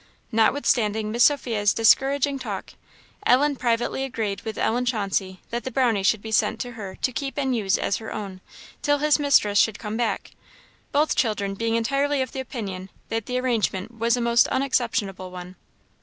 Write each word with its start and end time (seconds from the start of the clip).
Notwithstanding 0.31 1.11
Miss 1.11 1.25
Sophia's 1.25 1.75
discouraging 1.75 2.39
talk, 2.39 2.73
Ellen 3.23 3.55
privately 3.55 4.03
agreed 4.03 4.41
with 4.41 4.57
Ellen 4.57 4.83
Chauncey 4.83 5.41
that 5.51 5.63
the 5.63 5.69
Brownie 5.69 6.01
should 6.01 6.23
be 6.23 6.31
sent 6.31 6.59
to 6.61 6.71
her 6.71 6.95
to 7.03 7.11
keep 7.11 7.37
and 7.37 7.55
use 7.55 7.77
as 7.77 7.97
her 7.97 8.11
own, 8.11 8.41
till 8.81 8.97
his 8.97 9.19
mistress 9.19 9.59
should 9.59 9.77
come 9.77 9.97
back 9.97 10.31
both 10.91 11.15
children 11.15 11.53
being 11.53 11.75
entirely 11.75 12.19
of 12.23 12.35
opinion 12.35 12.89
that 13.09 13.27
the 13.27 13.37
arrangement 13.39 13.95
was 13.99 14.17
a 14.17 14.21
most 14.21 14.47
unexceptionable 14.51 15.29
one. 15.29 15.55